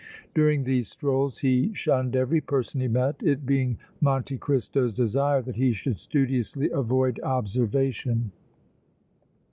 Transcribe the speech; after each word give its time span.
During 0.33 0.63
these 0.63 0.87
strolls 0.89 1.37
he 1.37 1.75
shunned 1.75 2.15
every 2.15 2.41
person 2.41 2.81
he 2.81 2.87
met, 2.87 3.21
it 3.21 3.45
being 3.45 3.77
Monte 3.99 4.39
Cristo's 4.39 4.95
desire 4.95 5.43
that 5.43 5.57
he 5.57 5.73
should 5.73 5.99
studiously 5.99 6.71
avoid 6.71 7.19
observation. 7.19 8.31